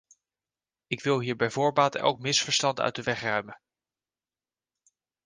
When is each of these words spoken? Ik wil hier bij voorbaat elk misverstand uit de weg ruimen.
Ik 0.87 1.01
wil 1.03 1.19
hier 1.19 1.35
bij 1.35 1.49
voorbaat 1.49 1.95
elk 1.95 2.19
misverstand 2.19 2.79
uit 2.79 2.95
de 2.95 3.03
weg 3.03 3.21
ruimen. 3.21 3.59